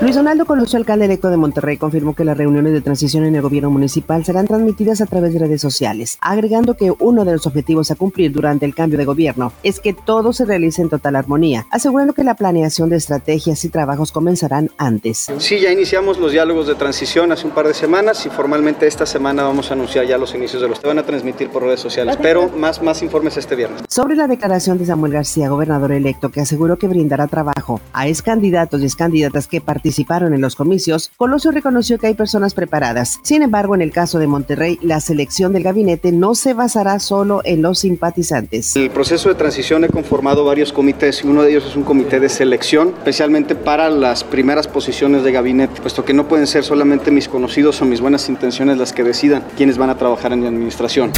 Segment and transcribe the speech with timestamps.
[0.00, 3.42] Luis Donaldo Colosio, alcalde electo de Monterrey, confirmó que las reuniones de transición en el
[3.42, 7.90] gobierno municipal serán transmitidas a través de redes sociales, agregando que uno de los objetivos
[7.90, 11.66] a cumplir durante el cambio de gobierno es que todo se realice en total armonía,
[11.70, 15.30] asegurando que la planeación de estrategias y trabajos comenzarán antes.
[15.36, 19.04] Sí, ya iniciamos los diálogos de transición hace un par de semanas y formalmente esta
[19.04, 21.80] semana vamos a anunciar ya los inicios de los que van a transmitir por redes
[21.80, 23.82] sociales, pero más, más informes este viernes.
[23.86, 28.22] Sobre la declaración de Samuel García, gobernador electo, que aseguró que brindará trabajo a ex
[28.22, 32.54] candidatos y ex candidatas que participan participaron en los comicios, Colosio reconoció que hay personas
[32.54, 33.18] preparadas.
[33.22, 37.40] Sin embargo, en el caso de Monterrey, la selección del gabinete no se basará solo
[37.42, 38.76] en los simpatizantes.
[38.76, 42.20] El proceso de transición he conformado varios comités y uno de ellos es un comité
[42.20, 47.10] de selección, especialmente para las primeras posiciones de gabinete, puesto que no pueden ser solamente
[47.10, 50.46] mis conocidos o mis buenas intenciones las que decidan quiénes van a trabajar en mi
[50.46, 51.10] administración.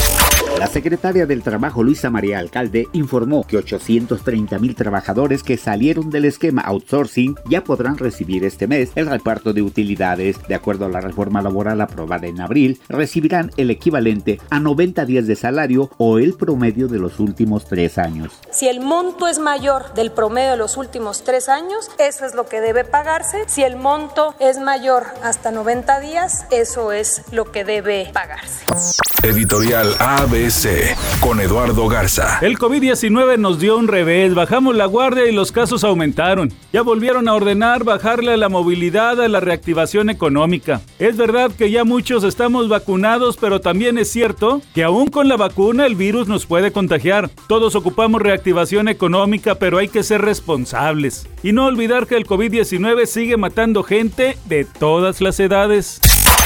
[0.58, 6.24] La secretaria del Trabajo, Luisa María Alcalde, informó que 830 mil trabajadores que salieron del
[6.26, 10.36] esquema outsourcing ya podrán recibir este mes el reparto de utilidades.
[10.46, 15.26] De acuerdo a la reforma laboral aprobada en abril, recibirán el equivalente a 90 días
[15.26, 18.32] de salario o el promedio de los últimos tres años.
[18.50, 22.46] Si el monto es mayor del promedio de los últimos tres años, eso es lo
[22.46, 23.44] que debe pagarse.
[23.46, 28.64] Si el monto es mayor hasta 90 días, eso es lo que debe pagarse.
[29.22, 32.40] Editorial ABC con Eduardo Garza.
[32.42, 36.52] El COVID-19 nos dio un revés, bajamos la guardia y los casos aumentaron.
[36.72, 40.80] Ya volvieron a ordenar bajarle la movilidad a la reactivación económica.
[40.98, 45.36] Es verdad que ya muchos estamos vacunados, pero también es cierto que aún con la
[45.36, 47.30] vacuna el virus nos puede contagiar.
[47.46, 51.28] Todos ocupamos reactivación económica, pero hay que ser responsables.
[51.44, 56.00] Y no olvidar que el COVID-19 sigue matando gente de todas las edades.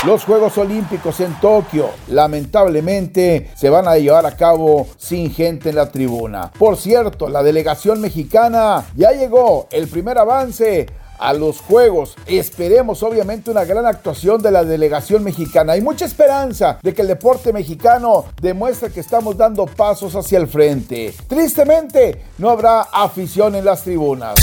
[0.07, 5.75] Los Juegos Olímpicos en Tokio lamentablemente se van a llevar a cabo sin gente en
[5.75, 6.53] la tribuna.
[6.57, 9.67] Por cierto, la delegación mexicana ya llegó.
[9.69, 10.87] El primer avance
[11.19, 12.17] a los Juegos.
[12.27, 15.75] Esperemos obviamente una gran actuación de la delegación mexicana.
[15.75, 20.49] Hay mucha esperanza de que el deporte mexicano demuestre que estamos dando pasos hacia el
[20.49, 21.15] frente.
[21.29, 24.35] Tristemente, no habrá afición en las tribunas.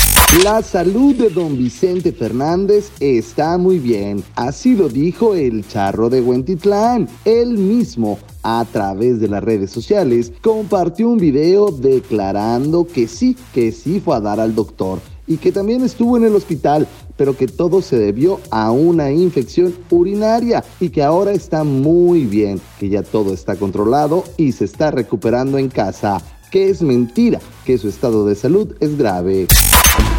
[0.44, 6.22] La salud de don Vicente Fernández está muy bien, así lo dijo el charro de
[6.22, 7.08] Huentitlán.
[7.24, 13.72] Él mismo a través de las redes sociales compartió un video declarando que sí, que
[13.72, 17.48] sí fue a dar al doctor y que también estuvo en el hospital, pero que
[17.48, 23.04] todo se debió a una infección urinaria y que ahora está muy bien, que ya
[23.04, 28.26] todo está controlado y se está recuperando en casa, que es mentira, que su estado
[28.26, 29.48] de salud es grave.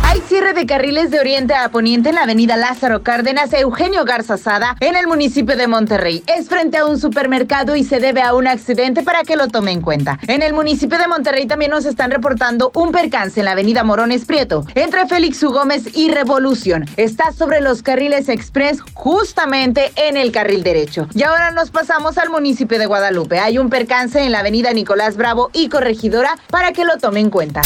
[0.06, 4.76] Hay cierre de carriles de oriente a poniente en la avenida Lázaro Cárdenas Eugenio Garzazada
[4.80, 6.22] en el municipio de Monterrey.
[6.26, 9.72] Es frente a un supermercado y se debe a un accidente para que lo tome
[9.72, 10.18] en cuenta.
[10.28, 14.24] En el municipio de Monterrey también nos están reportando un percance en la avenida Morones
[14.24, 15.50] Prieto entre Félix U.
[15.50, 16.84] Gómez y Revolución.
[16.96, 21.08] Está sobre los carriles express justamente en el carril derecho.
[21.14, 23.38] Y ahora nos pasamos al municipio de Guadalupe.
[23.38, 27.30] Hay un percance en la avenida Nicolás Bravo y Corregidora para que lo tome en
[27.30, 27.62] cuenta.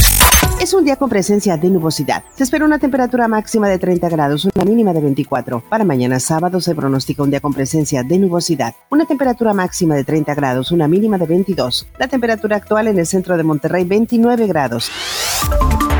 [0.60, 2.24] Es un día con presencia de nubosidad.
[2.36, 5.62] Se espera una temperatura máxima de 30 grados, una mínima de 24.
[5.68, 8.74] Para mañana sábado se pronostica un día con presencia de nubosidad.
[8.90, 11.88] Una temperatura máxima de 30 grados, una mínima de 22.
[11.98, 14.90] La temperatura actual en el centro de Monterrey 29 grados.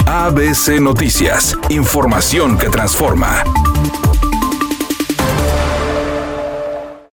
[0.07, 1.57] ABC Noticias.
[1.71, 3.45] Información que transforma.